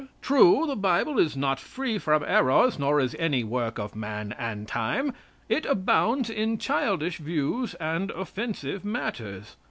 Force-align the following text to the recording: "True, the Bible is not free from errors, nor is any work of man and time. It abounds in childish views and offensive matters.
"True, 0.19 0.63
the 0.65 0.75
Bible 0.75 1.19
is 1.19 1.37
not 1.37 1.59
free 1.59 1.99
from 1.99 2.23
errors, 2.25 2.79
nor 2.79 2.99
is 2.99 3.13
any 3.19 3.43
work 3.43 3.77
of 3.77 3.95
man 3.95 4.31
and 4.35 4.67
time. 4.67 5.13
It 5.47 5.63
abounds 5.67 6.27
in 6.27 6.57
childish 6.57 7.17
views 7.19 7.75
and 7.75 8.09
offensive 8.09 8.83
matters. 8.83 9.57